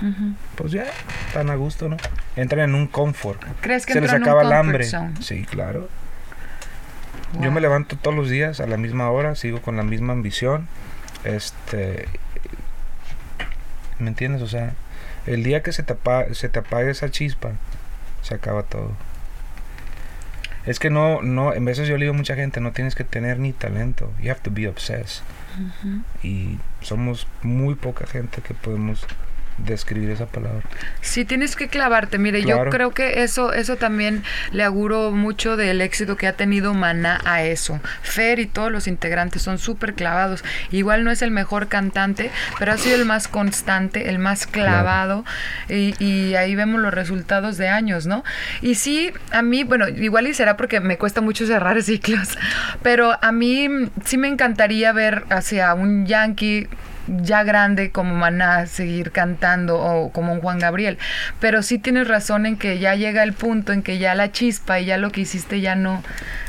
Pues 0.54 0.72
ya, 0.72 0.86
están 1.26 1.50
a 1.50 1.56
gusto, 1.56 1.90
¿no? 1.90 1.98
Entran 2.36 2.70
en 2.70 2.76
un 2.76 2.86
confort. 2.86 3.44
¿Crees 3.62 3.88
que 3.88 3.94
Se 3.94 4.02
les 4.02 4.14
acaba 4.14 4.44
el 4.44 4.54
hambre. 4.54 4.84
zone? 4.84 5.16
Sí, 5.22 5.44
claro. 5.50 5.90
Yo 7.42 7.52
me 7.52 7.62
levanto 7.62 7.98
todos 7.98 8.16
los 8.16 8.30
días 8.30 8.60
a 8.60 8.68
la 8.68 8.78
misma 8.78 9.10
hora, 9.10 9.34
sigo 9.34 9.60
con 9.60 9.76
la 9.76 9.82
misma 9.82 10.14
ambición. 10.14 10.68
Este. 11.24 12.08
¿Me 14.00 14.08
entiendes? 14.10 14.42
O 14.42 14.48
sea, 14.48 14.74
el 15.26 15.44
día 15.44 15.62
que 15.64 15.72
se 15.72 15.84
te, 15.84 15.94
apa- 15.94 16.34
se 16.34 16.50
te 16.50 16.60
apague 16.60 16.90
esa 16.90 17.10
chispa, 17.12 17.52
se 18.22 18.34
acaba 18.36 18.64
todo. 18.64 18.92
Es 20.66 20.78
que 20.80 20.90
no, 20.90 21.22
no, 21.22 21.54
en 21.54 21.66
veces 21.66 21.88
yo 21.88 21.96
le 21.98 22.06
digo 22.06 22.14
a 22.14 22.18
mucha 22.18 22.36
gente, 22.36 22.60
no 22.60 22.72
tienes 22.74 22.94
que 22.96 23.04
tener 23.04 23.40
ni 23.40 23.54
talento. 23.54 24.12
You 24.22 24.32
have 24.32 24.42
to 24.42 24.52
be 24.52 24.68
obsessed. 24.68 25.24
Y 26.24 26.58
somos 26.82 27.28
muy 27.42 27.76
poca 27.76 28.06
gente 28.08 28.42
que 28.42 28.54
podemos 28.54 29.06
describir 29.66 30.10
esa 30.12 30.26
palabra. 30.26 30.62
Sí, 31.02 31.26
tienes 31.26 31.56
que 31.56 31.68
clavarte. 31.68 32.18
Mire, 32.18 32.42
Claro. 32.44 32.66
yo 32.66 32.70
creo 32.70 32.92
que 32.92 33.24
eso, 33.24 33.54
eso 33.54 33.76
también 33.76 34.24
le 34.52 34.64
auguro 34.64 35.12
mucho 35.12 35.58
del 35.58 35.82
éxito 35.82 36.18
que 36.18 36.28
ha 36.28 36.34
tenido 36.34 36.74
Maná 36.74 37.20
a 37.26 37.44
eso. 37.44 37.80
Fer 38.02 38.40
y 38.40 38.46
todos 38.48 38.72
los 38.72 38.88
integrantes 38.88 39.42
son 39.42 39.58
súper 39.60 39.94
clavados. 39.94 40.44
Igual 40.72 41.04
no 41.04 41.12
es 41.12 41.22
el 41.22 41.32
mejor 41.32 41.68
cantante, 41.68 42.32
pero 42.58 42.72
ha 42.74 42.78
sido 42.78 42.96
el 42.96 43.06
más 43.06 43.28
constante, 43.28 44.10
el 44.10 44.20
más 44.20 44.48
clavado. 44.48 45.26
Y, 45.70 45.96
y 46.04 46.36
ahí 46.36 46.56
vemos 46.56 46.82
los 46.82 46.94
resultados 46.94 47.58
de 47.58 47.68
años, 47.70 48.06
¿no? 48.08 48.24
Y 48.62 48.76
sí, 48.76 49.12
a 49.32 49.42
mí, 49.42 49.64
bueno, 49.64 49.88
igual 49.88 50.28
y 50.28 50.34
será 50.34 50.58
porque 50.58 50.80
me 50.80 50.98
cuesta 50.98 51.22
mucho 51.22 51.46
cerrar 51.46 51.82
ciclos, 51.84 52.38
pero 52.84 53.18
a 53.22 53.32
mí 53.32 53.68
sí 54.06 54.18
me 54.18 54.28
encantaría 54.28 54.92
ver 54.92 55.24
hacia 55.30 55.74
un 55.74 56.06
Yankee 56.06 56.68
ya 57.22 57.44
grande 57.44 57.92
como 57.92 58.16
Maná 58.16 58.66
seguir 58.66 59.12
cantando 59.12 59.80
o 59.80 60.12
como 60.12 60.34
un 60.34 60.42
Juan 60.42 60.60
Gabriel. 60.60 60.98
Pero 61.40 61.62
sí 61.64 61.80
tienes 61.80 62.08
razón 62.08 62.46
en 62.46 62.58
que 62.58 62.80
ya 62.80 62.96
llega 62.96 63.24
el 63.24 63.34
punto 63.34 63.74
en 63.74 63.82
que 63.84 63.98
ya 63.98 64.16
la 64.16 64.32
chispa 64.32 64.80
y 64.80 64.86
ya 64.86 64.98
lo 64.98 65.12
que 65.12 65.22
hiciste 65.22 65.62
ya 65.62 65.76
no, 65.76 66.04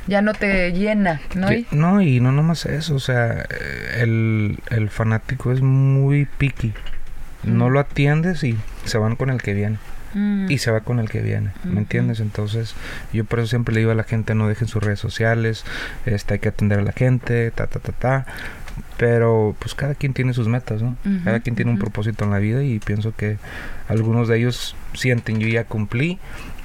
ya 0.06 0.22
no 0.22 0.32
te 0.34 0.72
llena, 0.72 1.20
¿no? 1.34 1.48
Sí, 1.48 1.66
no, 1.70 2.00
y 2.02 2.20
no 2.20 2.32
nomás 2.32 2.66
eso, 2.66 2.94
o 2.94 3.00
sea, 3.00 3.46
el, 3.96 4.58
el 4.70 4.90
fanático 4.90 5.52
es 5.52 5.60
muy 5.62 6.26
picky. 6.38 6.72
No 7.42 7.68
Mm. 7.68 7.72
lo 7.72 7.80
atiendes 7.80 8.44
y 8.44 8.56
se 8.84 8.98
van 8.98 9.16
con 9.16 9.30
el 9.30 9.40
que 9.40 9.54
viene. 9.54 9.78
Mm, 10.12 10.50
Y 10.50 10.58
se 10.58 10.72
va 10.72 10.80
con 10.80 10.98
el 10.98 11.08
que 11.08 11.20
viene, 11.20 11.52
¿me 11.62 11.78
entiendes? 11.78 12.18
Entonces, 12.18 12.74
yo 13.12 13.24
por 13.24 13.38
eso 13.38 13.46
siempre 13.48 13.72
le 13.72 13.78
digo 13.80 13.92
a 13.92 13.94
la 13.94 14.02
gente, 14.02 14.34
no 14.34 14.48
dejen 14.48 14.66
sus 14.66 14.82
redes 14.82 14.98
sociales, 14.98 15.64
este, 16.04 16.34
hay 16.34 16.40
que 16.40 16.48
atender 16.48 16.80
a 16.80 16.82
la 16.82 16.90
gente, 16.90 17.52
ta, 17.52 17.68
ta, 17.68 17.78
ta, 17.78 17.92
ta. 17.92 18.26
Pero, 19.00 19.56
pues 19.58 19.74
cada 19.74 19.94
quien 19.94 20.12
tiene 20.12 20.34
sus 20.34 20.46
metas, 20.46 20.82
¿no? 20.82 20.94
Cada 21.24 21.40
quien 21.40 21.56
tiene 21.56 21.70
un 21.70 21.78
propósito 21.78 22.26
en 22.26 22.32
la 22.32 22.38
vida 22.38 22.62
y 22.62 22.80
pienso 22.80 23.14
que 23.16 23.38
algunos 23.88 24.28
de 24.28 24.36
ellos 24.36 24.76
sienten, 24.92 25.40
yo 25.40 25.48
ya 25.48 25.64
cumplí, 25.64 26.18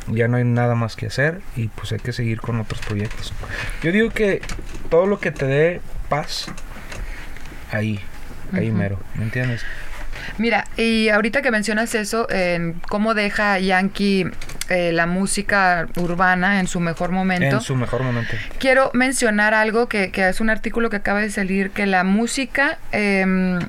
ya 0.08 0.27
no 0.27 0.36
hay 0.36 0.44
nada 0.44 0.75
más 0.75 0.98
que 0.98 1.06
hacer 1.06 1.39
y 1.56 1.70
pues 1.70 1.94
hay 1.94 2.00
que 2.00 2.12
seguir 2.12 2.42
con 2.42 2.60
otros 2.60 2.82
proyectos. 2.82 3.34
Yo 3.82 3.94
digo 3.94 4.10
que 4.10 4.42
todo 4.89 5.06
lo 5.06 5.18
que 5.22 5.32
te 5.32 5.46
dé 5.46 5.80
paz, 6.10 6.48
ahí, 7.72 8.01
ahí 8.51 8.70
mero, 8.70 9.00
¿me 9.15 9.24
entiendes? 9.24 9.62
Mira, 10.38 10.65
y 10.75 11.08
ahorita 11.08 11.42
que 11.42 11.51
mencionas 11.51 11.96
eso, 11.96 12.30
en 12.30 12.74
cómo 12.89 13.13
deja 13.13 13.60
Yankee 13.60 14.25
eh, 14.70 14.92
la 14.92 15.06
música 15.06 15.88
urbana 15.98 16.60
en 16.60 16.68
su 16.68 16.80
mejor 16.80 17.12
momento. 17.12 17.58
En 17.58 17.62
su 17.62 17.76
mejor 17.76 18.04
momento. 18.04 18.34
Quiero 18.60 18.92
mencionar 18.94 19.54
algo 19.54 19.88
que, 19.88 20.12
que 20.12 20.28
es 20.28 20.42
un 20.42 20.50
artículo 20.50 20.90
que 20.90 20.98
acaba 20.98 21.22
de 21.22 21.30
salir, 21.30 21.72
que 21.72 21.86
la 21.86 22.04
música, 22.04 22.78
eh, 22.92 23.60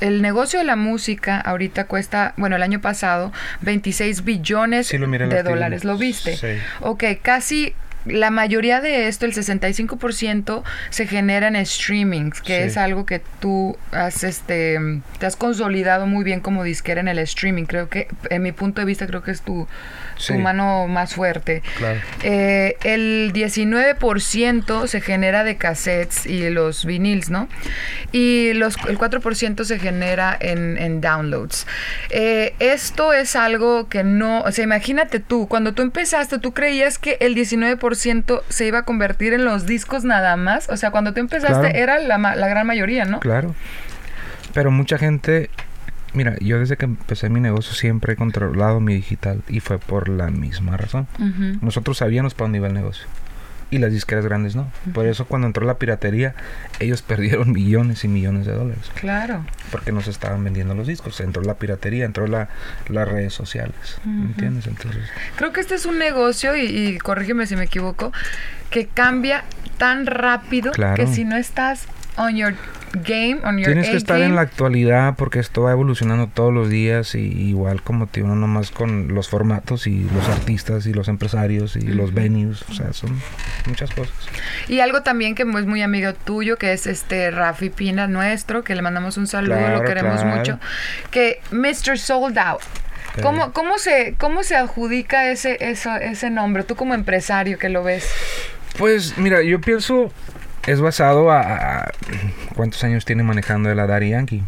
el 0.00 0.20
negocio 0.20 0.58
de 0.58 0.64
la 0.66 0.76
música 0.76 1.40
ahorita 1.40 1.84
cuesta, 1.86 2.34
bueno, 2.36 2.56
el 2.56 2.62
año 2.62 2.80
pasado, 2.80 3.32
26 3.62 4.24
billones 4.24 4.88
Sí, 4.88 4.98
de 4.98 5.42
dólares. 5.42 5.84
¿Lo 5.84 5.96
viste? 5.96 6.36
Sí. 6.36 6.60
Ok, 6.80 7.04
casi 7.22 7.74
la 8.06 8.30
mayoría 8.30 8.80
de 8.80 9.08
esto, 9.08 9.26
el 9.26 9.32
65%, 9.34 10.62
se 10.90 11.06
genera 11.06 11.48
en 11.48 11.56
streaming, 11.56 12.30
que 12.30 12.56
Sí. 12.62 12.68
es 12.68 12.76
algo 12.76 13.04
que 13.06 13.20
tú 13.40 13.76
has, 13.92 14.24
este, 14.24 14.78
te 15.18 15.26
has 15.26 15.36
consolidado 15.36 16.06
muy 16.06 16.24
bien 16.24 16.40
como 16.40 16.64
disquera 16.64 17.00
en 17.00 17.08
el 17.08 17.18
streaming. 17.18 17.64
Creo 17.64 17.88
que, 17.88 18.08
en 18.30 18.42
mi 18.42 18.52
punto 18.52 18.80
de 18.80 18.84
vista, 18.86 19.06
creo 19.06 19.22
que 19.22 19.30
es 19.30 19.42
tu, 19.42 19.66
tu 20.26 20.34
mano 20.34 20.86
más 20.88 21.14
fuerte. 21.14 21.62
Claro. 21.78 22.00
Eh, 22.22 22.76
el 22.84 23.32
19% 23.34 24.86
se 24.86 25.00
genera 25.00 25.44
de 25.44 25.56
cassettes 25.56 26.26
y 26.26 26.48
los 26.50 26.84
vinils, 26.84 27.30
¿no? 27.30 27.48
Y 28.12 28.52
los, 28.54 28.76
el 28.88 28.98
4% 28.98 29.64
se 29.64 29.78
genera 29.78 30.36
en, 30.40 30.78
en 30.78 31.00
downloads. 31.00 31.66
Eh, 32.10 32.54
esto 32.58 33.12
es 33.12 33.36
algo 33.36 33.88
que 33.88 34.04
no, 34.04 34.40
o 34.42 34.52
sea, 34.52 34.64
imagínate 34.64 35.20
tú, 35.20 35.48
cuando 35.48 35.72
tú 35.74 35.82
empezaste, 35.82 36.38
tú 36.38 36.52
creías 36.54 36.98
que 36.98 37.16
el 37.20 37.34
19% 37.34 37.95
se 37.96 38.66
iba 38.66 38.78
a 38.78 38.82
convertir 38.84 39.32
en 39.34 39.44
los 39.44 39.66
discos 39.66 40.04
nada 40.04 40.36
más. 40.36 40.68
O 40.68 40.76
sea, 40.76 40.90
cuando 40.90 41.12
tú 41.12 41.20
empezaste 41.20 41.70
Claro. 41.70 41.76
era 41.78 41.98
la, 41.98 42.18
la 42.18 42.48
gran 42.48 42.66
mayoría, 42.66 43.04
¿no? 43.04 43.20
Claro. 43.20 43.54
Pero 44.54 44.70
mucha 44.70 44.96
gente, 44.98 45.50
mira, 46.14 46.36
yo 46.40 46.58
desde 46.58 46.76
que 46.76 46.84
empecé 46.86 47.28
mi 47.28 47.40
negocio 47.40 47.74
siempre 47.74 48.14
he 48.14 48.16
controlado 48.16 48.80
mi 48.80 48.94
digital 48.94 49.42
y 49.48 49.60
fue 49.60 49.78
por 49.78 50.08
la 50.08 50.28
misma 50.28 50.76
razón. 50.76 51.06
Nosotros 51.60 51.98
sabíamos 51.98 52.34
para 52.34 52.44
dónde 52.46 52.58
iba 52.58 52.68
el 52.68 52.74
negocio. 52.74 53.06
Y 53.70 53.78
las 53.78 53.90
disqueras 53.90 54.24
grandes 54.24 54.54
no. 54.54 54.70
Por 54.94 55.06
eso 55.06 55.26
cuando 55.26 55.48
entró 55.48 55.66
la 55.66 55.78
piratería, 55.78 56.34
ellos 56.78 57.02
perdieron 57.02 57.50
millones 57.52 58.04
y 58.04 58.08
millones 58.08 58.46
de 58.46 58.52
dólares. 58.52 58.90
Claro. 58.94 59.44
Porque 59.72 59.90
nos 59.90 60.06
estaban 60.06 60.44
vendiendo 60.44 60.74
los 60.74 60.86
discos. 60.86 61.20
Entró 61.20 61.42
la 61.42 61.54
piratería, 61.54 62.04
entró 62.04 62.28
la, 62.28 62.48
las 62.88 63.08
redes 63.08 63.34
sociales. 63.34 63.74
¿Me 64.04 64.12
Ujú. 64.20 64.24
entiendes? 64.28 64.66
Entonces, 64.68 65.02
Creo 65.36 65.52
que 65.52 65.60
este 65.60 65.74
es 65.74 65.84
un 65.84 65.98
negocio, 65.98 66.54
y, 66.54 66.60
y 66.66 66.98
corrígeme 66.98 67.46
si 67.46 67.56
me 67.56 67.64
equivoco, 67.64 68.12
que 68.70 68.86
cambia 68.86 69.42
tan 69.78 70.06
rápido 70.06 70.70
Claro. 70.72 70.94
que 70.94 71.06
si 71.12 71.24
no 71.24 71.36
estás 71.36 71.86
on 72.16 72.36
your 72.36 72.54
game, 72.92 73.40
on 73.44 73.58
your 73.58 73.66
Tienes 73.66 73.88
que 73.88 73.96
estar 73.96 74.20
en 74.20 74.34
la 74.34 74.42
actualidad 74.42 75.14
porque 75.16 75.38
esto 75.38 75.62
va 75.62 75.72
evolucionando 75.72 76.28
todos 76.28 76.52
los 76.52 76.68
días 76.68 77.14
y 77.14 77.20
igual 77.20 77.82
como 77.82 78.06
te 78.06 78.20
digo, 78.20 78.28
no 78.28 78.36
nomás 78.36 78.70
con 78.70 79.14
los 79.14 79.28
formatos 79.28 79.86
y 79.86 80.08
los 80.14 80.28
artistas 80.28 80.86
y 80.86 80.92
los 80.92 81.08
empresarios 81.08 81.76
y 81.76 81.82
los 81.82 82.14
venues, 82.14 82.62
o 82.68 82.74
sea, 82.74 82.92
son 82.92 83.20
muchas 83.66 83.90
cosas. 83.90 84.14
Y 84.68 84.80
algo 84.80 85.02
también 85.02 85.34
que 85.34 85.42
es 85.42 85.66
muy 85.66 85.82
amigo 85.82 86.14
tuyo, 86.14 86.56
que 86.56 86.72
es 86.72 86.86
este 86.86 87.30
Rafi 87.30 87.70
Pina 87.70 88.06
nuestro, 88.06 88.64
que 88.64 88.74
le 88.74 88.82
mandamos 88.82 89.16
un 89.16 89.26
saludo, 89.26 89.56
Claro, 89.56 89.78
lo 89.78 89.84
queremos 89.84 90.20
claro. 90.20 90.36
mucho, 90.36 90.60
que 91.10 91.40
Mr. 91.50 91.98
Sold 91.98 92.38
Out. 92.38 92.62
¿Cómo, 93.22 93.52
cómo, 93.52 93.78
se, 93.78 94.14
¿Cómo 94.18 94.42
se 94.42 94.56
adjudica 94.56 95.30
ese, 95.30 95.56
eso, 95.60 95.94
ese 95.96 96.28
nombre? 96.28 96.64
Tú 96.64 96.76
como 96.76 96.94
empresario 96.94 97.58
que 97.58 97.70
lo 97.70 97.82
ves. 97.82 98.10
Pues 98.76 99.16
mira, 99.16 99.42
yo 99.42 99.58
pienso 99.60 100.12
es 100.66 100.80
basado 100.80 101.30
a, 101.30 101.40
a- 101.84 101.90
cuántos 102.54 102.82
años 102.84 103.04
tiene 103.04 103.22
manejando 103.22 103.70
el 103.70 103.78
a 103.80 103.86
Daddy 103.86 104.10
Yankee 104.10 104.42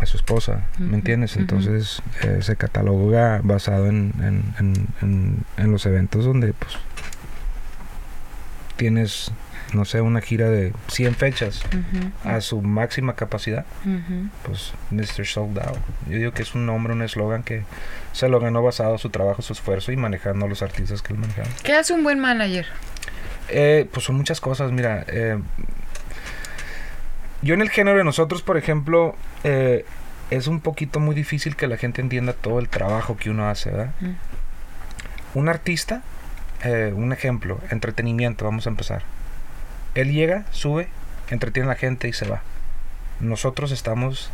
a 0.00 0.06
su 0.06 0.16
esposa, 0.16 0.62
¿me 0.78 0.96
entiendes? 0.96 1.36
Entonces 1.36 2.02
eh, 2.22 2.38
se 2.42 2.56
cataloga 2.56 3.40
basado 3.44 3.86
en, 3.86 4.12
en, 4.20 4.54
en- 4.58 4.86
en- 5.00 5.44
en 5.56 5.70
los 5.72 5.86
eventos 5.86 6.24
donde 6.24 6.52
pues 6.54 6.72
tienes, 8.76 9.30
no 9.74 9.84
sé, 9.84 10.00
una 10.00 10.20
gira 10.20 10.48
de 10.50 10.72
100 10.88 11.14
fechas 11.14 11.62
a 12.24 12.40
su 12.40 12.62
máxima 12.62 13.14
capacidad, 13.14 13.64
pues 14.44 14.72
Mr. 14.90 15.24
Sold 15.26 15.58
Out. 15.58 15.78
Yo 16.08 16.18
digo 16.18 16.32
que 16.32 16.42
es 16.42 16.54
un 16.54 16.66
nombre, 16.66 16.92
un 16.92 17.02
eslogan 17.02 17.42
que 17.42 17.62
se 18.12 18.28
lo 18.28 18.40
ganó 18.40 18.62
basado 18.62 18.92
en 18.94 18.98
su 18.98 19.10
trabajo, 19.10 19.42
su 19.42 19.52
esfuerzo 19.52 19.92
y 19.92 19.96
manejando 19.96 20.46
a 20.46 20.48
los 20.48 20.62
artistas 20.62 21.00
que 21.02 21.12
él 21.12 21.18
manejaba. 21.20 21.48
¿Qué 21.62 21.74
hace 21.74 21.92
un 21.92 22.02
buen 22.02 22.18
manager? 22.18 22.66
Eh, 23.48 23.88
pues 23.92 24.06
son 24.06 24.16
muchas 24.16 24.40
cosas, 24.40 24.72
mira. 24.72 25.04
eh, 25.08 25.38
yo 27.42 27.54
en 27.54 27.60
el 27.60 27.70
género 27.70 27.98
de 27.98 28.04
nosotros, 28.04 28.40
por 28.40 28.56
ejemplo, 28.56 29.16
eh, 29.42 29.84
es 30.30 30.46
un 30.46 30.60
poquito 30.60 31.00
muy 31.00 31.14
difícil 31.14 31.56
que 31.56 31.66
la 31.66 31.76
gente 31.76 32.00
entienda 32.00 32.32
todo 32.32 32.60
el 32.60 32.68
trabajo 32.68 33.16
que 33.16 33.30
uno 33.30 33.48
hace, 33.48 33.70
¿verdad? 33.70 33.90
Mm. 34.00 35.38
Un 35.38 35.48
artista, 35.48 36.02
eh, 36.62 36.92
un 36.94 37.12
ejemplo, 37.12 37.58
entretenimiento, 37.70 38.44
vamos 38.44 38.66
a 38.66 38.70
empezar. 38.70 39.02
Él 39.96 40.12
llega, 40.12 40.44
sube, 40.52 40.88
entretiene 41.30 41.68
a 41.68 41.72
la 41.72 41.78
gente 41.78 42.06
y 42.08 42.12
se 42.12 42.28
va. 42.28 42.42
Nosotros 43.18 43.72
estamos 43.72 44.30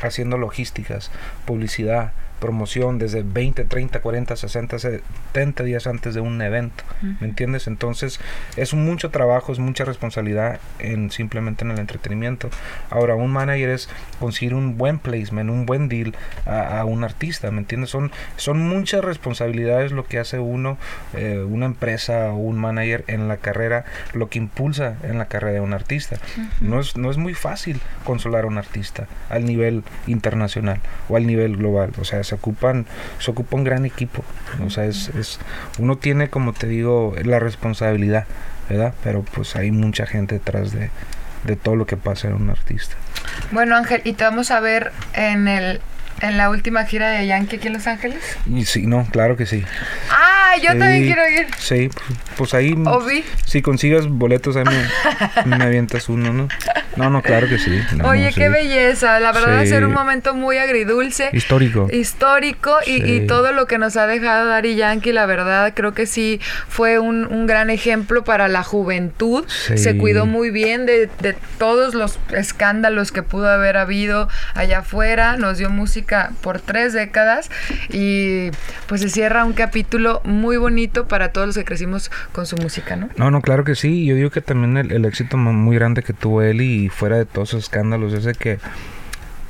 haciendo 0.00 0.38
logísticas, 0.38 1.10
publicidad, 1.44 2.12
promoción 2.42 2.98
desde 2.98 3.22
20, 3.22 3.64
30, 3.64 4.00
40, 4.00 4.34
60, 4.34 4.78
70 4.80 5.62
días 5.62 5.86
antes 5.86 6.12
de 6.14 6.20
un 6.20 6.42
evento. 6.42 6.82
¿Me 7.20 7.28
entiendes? 7.28 7.68
Entonces 7.68 8.18
es 8.56 8.74
mucho 8.74 9.10
trabajo, 9.10 9.52
es 9.52 9.60
mucha 9.60 9.84
responsabilidad 9.84 10.58
en 10.80 11.12
simplemente 11.12 11.64
en 11.64 11.70
el 11.70 11.78
entretenimiento. 11.78 12.50
Ahora, 12.90 13.14
un 13.14 13.30
manager 13.30 13.70
es 13.70 13.88
conseguir 14.18 14.54
un 14.54 14.76
buen 14.76 14.98
placement, 14.98 15.50
un 15.50 15.66
buen 15.66 15.88
deal 15.88 16.14
a, 16.44 16.84
un 16.84 17.04
artista, 17.04 17.50
¿me 17.52 17.58
entiendes? 17.58 17.90
Son, 17.90 18.10
son 18.36 18.58
muchas 18.58 19.04
responsabilidades 19.04 19.92
lo 19.92 20.04
que 20.04 20.18
hace 20.18 20.40
uno, 20.40 20.78
eh, 21.14 21.44
una 21.48 21.66
empresa 21.66 22.32
o 22.32 22.36
un 22.36 22.58
manager 22.58 23.04
en 23.06 23.28
la 23.28 23.36
carrera, 23.36 23.84
lo 24.14 24.28
que 24.28 24.38
impulsa 24.38 24.96
en 25.04 25.18
la 25.18 25.26
carrera 25.26 25.54
de 25.54 25.60
un 25.60 25.74
artista. 25.74 26.18
no, 26.60 26.80
es, 26.80 26.96
no 26.96 27.08
es 27.08 27.18
muy 27.18 27.34
fácil 27.34 27.80
consolar 28.04 28.44
a 28.44 28.48
un 28.48 28.58
artista 28.58 29.06
al 29.30 29.44
nivel 29.44 29.84
internacional 30.08 30.80
o 31.08 31.16
al 31.16 31.24
nivel 31.24 31.56
global. 31.56 31.92
O 32.00 32.04
sea, 32.04 32.18
se 32.32 32.36
ocupan, 32.36 32.86
se 33.18 33.30
ocupa 33.30 33.56
un 33.56 33.64
gran 33.64 33.84
equipo. 33.84 34.24
O 34.64 34.70
sea, 34.70 34.86
es, 34.86 35.08
es, 35.10 35.38
uno 35.78 35.96
tiene, 35.96 36.30
como 36.30 36.54
te 36.54 36.66
digo, 36.66 37.14
la 37.22 37.38
responsabilidad, 37.38 38.26
¿verdad? 38.70 38.94
Pero 39.04 39.22
pues 39.22 39.54
hay 39.54 39.70
mucha 39.70 40.06
gente 40.06 40.36
detrás 40.36 40.72
de, 40.72 40.88
de 41.44 41.56
todo 41.56 41.76
lo 41.76 41.86
que 41.86 41.98
pasa 41.98 42.28
en 42.28 42.34
un 42.34 42.48
artista. 42.48 42.96
Bueno, 43.50 43.76
Ángel, 43.76 44.00
y 44.04 44.14
te 44.14 44.24
vamos 44.24 44.50
a 44.50 44.60
ver 44.60 44.92
en 45.12 45.46
el 45.46 45.80
en 46.22 46.38
la 46.38 46.50
última 46.50 46.84
gira 46.84 47.10
de 47.10 47.26
Yankee 47.26 47.56
aquí 47.56 47.66
en 47.66 47.74
Los 47.74 47.86
Ángeles. 47.86 48.18
Y 48.46 48.64
sí, 48.64 48.86
no, 48.86 49.06
claro 49.10 49.36
que 49.36 49.44
sí. 49.44 49.64
Ah, 50.10 50.54
yo 50.62 50.68
también 50.78 51.04
quiero 51.04 51.28
ir. 51.28 51.48
Sí, 51.58 51.90
pues, 52.36 52.54
ahí. 52.54 52.74
Si 53.44 53.60
consigues 53.60 54.06
boletos, 54.06 54.56
ahí 54.56 54.64
me, 54.64 55.56
me 55.56 55.64
avientas 55.64 56.08
uno, 56.08 56.32
¿no? 56.32 56.48
No, 56.96 57.10
no, 57.10 57.22
claro 57.22 57.48
que 57.48 57.58
sí. 57.58 57.80
Oye, 58.04 58.32
qué 58.34 58.48
belleza. 58.48 59.18
La 59.18 59.32
verdad 59.32 59.56
va 59.56 59.60
a 59.60 59.66
ser 59.66 59.84
un 59.84 59.92
momento 59.92 60.34
muy 60.34 60.58
agridulce. 60.58 61.30
Histórico. 61.32 61.88
Histórico 61.90 62.76
y, 62.86 63.26
todo 63.26 63.52
lo 63.52 63.66
que 63.66 63.78
nos 63.78 63.96
ha 63.96 64.06
dejado 64.06 64.48
Dari 64.48 64.74
Yankee, 64.76 65.12
la 65.12 65.26
verdad, 65.26 65.72
creo 65.74 65.94
que 65.94 66.06
sí 66.06 66.40
fue 66.68 66.98
un, 66.98 67.46
gran 67.46 67.70
ejemplo 67.70 68.22
para 68.24 68.48
la 68.48 68.62
juventud. 68.62 69.44
Se 69.48 69.96
cuidó 69.96 70.26
muy 70.26 70.50
bien 70.50 70.86
de, 70.86 71.08
de 71.20 71.34
todos 71.58 71.94
los 71.94 72.18
escándalos 72.30 73.10
que 73.10 73.22
pudo 73.22 73.48
haber 73.48 73.76
habido 73.76 74.28
allá 74.54 74.80
afuera. 74.80 75.36
Nos 75.36 75.58
dio 75.58 75.70
música 75.70 76.11
por 76.42 76.60
tres 76.60 76.92
décadas 76.92 77.50
y 77.90 78.50
pues 78.86 79.00
se 79.00 79.08
cierra 79.08 79.44
un 79.44 79.52
capítulo 79.52 80.20
muy 80.24 80.56
bonito 80.56 81.08
para 81.08 81.32
todos 81.32 81.46
los 81.46 81.56
que 81.56 81.64
crecimos 81.64 82.10
con 82.32 82.46
su 82.46 82.56
música, 82.56 82.96
¿no? 82.96 83.08
No, 83.16 83.30
no, 83.30 83.40
claro 83.40 83.64
que 83.64 83.74
sí. 83.74 84.04
Yo 84.04 84.14
digo 84.14 84.30
que 84.30 84.40
también 84.40 84.76
el, 84.76 84.92
el 84.92 85.04
éxito 85.04 85.36
muy 85.36 85.76
grande 85.76 86.02
que 86.02 86.12
tuvo 86.12 86.42
él 86.42 86.60
y 86.60 86.88
fuera 86.88 87.16
de 87.16 87.26
todos 87.26 87.50
esos 87.50 87.64
escándalos, 87.64 88.12
es 88.12 88.24
de 88.24 88.34
que 88.34 88.58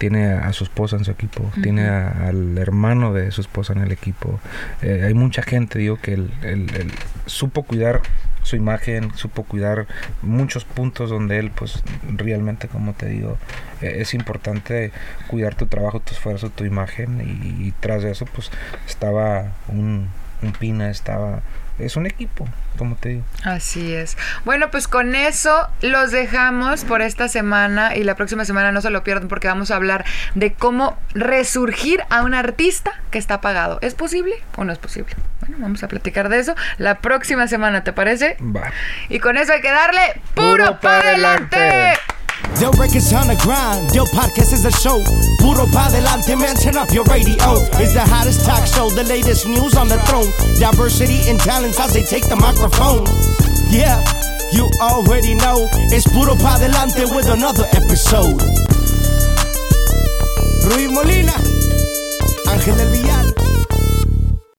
tiene 0.02 0.32
a, 0.32 0.52
su 0.52 0.64
esposa 0.64 0.96
en 0.96 1.04
su 1.04 1.12
equipo, 1.12 1.48
tiene 1.62 1.86
al 1.88 2.58
hermano 2.58 3.12
de 3.12 3.30
su 3.30 3.40
esposa 3.40 3.72
en 3.72 3.82
el 3.82 3.92
equipo. 3.92 4.40
Eh, 4.82 5.04
hay 5.06 5.14
mucha 5.14 5.44
gente, 5.44 5.78
digo, 5.78 5.96
que 5.96 6.14
él, 6.14 6.30
supo 7.26 7.62
cuidar 7.62 8.00
su 8.42 8.56
imagen, 8.56 9.14
supo 9.14 9.44
cuidar 9.44 9.86
muchos 10.22 10.64
puntos 10.64 11.10
donde 11.10 11.38
él, 11.38 11.50
pues 11.50 11.82
realmente, 12.16 12.68
como 12.68 12.92
te 12.92 13.06
digo, 13.06 13.38
eh, 13.80 13.96
es 13.98 14.14
importante 14.14 14.92
cuidar 15.28 15.54
tu 15.54 15.66
trabajo, 15.66 16.00
tu 16.00 16.12
esfuerzo, 16.12 16.50
tu 16.50 16.64
imagen 16.64 17.20
y, 17.20 17.68
y 17.68 17.72
tras 17.80 18.02
de 18.02 18.10
eso, 18.10 18.26
pues 18.26 18.50
estaba 18.86 19.52
un, 19.68 20.08
un 20.42 20.52
Pina, 20.52 20.90
estaba 20.90 21.42
es 21.78 21.96
un 21.96 22.06
equipo, 22.06 22.46
como 22.76 22.96
te 22.96 23.10
digo. 23.10 23.24
Así 23.44 23.92
es. 23.92 24.16
Bueno, 24.44 24.70
pues 24.70 24.88
con 24.88 25.14
eso 25.14 25.68
los 25.80 26.10
dejamos 26.10 26.84
por 26.84 27.02
esta 27.02 27.28
semana 27.28 27.96
y 27.96 28.04
la 28.04 28.14
próxima 28.14 28.44
semana 28.44 28.72
no 28.72 28.80
se 28.80 28.90
lo 28.90 29.02
pierdan 29.04 29.28
porque 29.28 29.48
vamos 29.48 29.70
a 29.70 29.76
hablar 29.76 30.04
de 30.34 30.52
cómo 30.52 30.98
resurgir 31.14 32.02
a 32.10 32.22
un 32.22 32.34
artista 32.34 32.92
que 33.10 33.18
está 33.18 33.34
apagado. 33.34 33.78
¿Es 33.80 33.94
posible 33.94 34.34
o 34.56 34.64
no 34.64 34.72
es 34.72 34.78
posible? 34.78 35.14
Bueno, 35.52 35.66
vamos 35.66 35.82
a 35.82 35.88
platicar 35.88 36.30
de 36.30 36.38
eso 36.38 36.54
la 36.78 37.00
próxima 37.00 37.46
semana, 37.46 37.84
¿te 37.84 37.92
parece? 37.92 38.38
Va. 38.40 38.72
Y 39.10 39.18
con 39.18 39.36
eso 39.36 39.52
hay 39.52 39.60
que 39.60 39.70
darle 39.70 40.00
puro, 40.34 40.80
para 40.80 41.10
adelante. 41.10 41.92
Yo 42.58 42.70
records 42.72 43.12
on 43.12 43.28
the 43.28 43.36
grind, 43.44 43.92
yo 43.92 44.04
podcast 44.06 44.54
is 44.54 44.64
a 44.64 44.70
show. 44.70 44.98
Puro 45.40 45.66
pa 45.66 45.90
delante, 45.90 46.34
man, 46.36 46.56
turn 46.56 46.78
up 46.78 46.90
your 46.90 47.04
radio. 47.04 47.36
It's 47.78 47.92
the 47.92 48.00
hottest 48.00 48.46
talk 48.46 48.66
show, 48.66 48.88
the 48.88 49.04
latest 49.04 49.46
news 49.46 49.76
on 49.76 49.88
the 49.88 49.98
throne. 50.08 50.32
Diversity 50.58 51.28
and 51.28 51.38
talents 51.38 51.78
as 51.78 51.92
they 51.92 52.02
take 52.02 52.26
the 52.30 52.36
microphone. 52.36 53.04
Yeah, 53.68 54.02
you 54.52 54.70
already 54.80 55.34
know. 55.34 55.68
It's 55.92 56.08
Puro 56.08 56.34
pa 56.34 56.56
delante 56.56 57.04
with 57.14 57.28
another 57.28 57.68
episode. 57.76 58.40
Ruiz 60.64 60.90
Molina, 60.90 61.34
Ángel 62.46 62.74
del 62.78 62.88
Villar. 62.88 63.21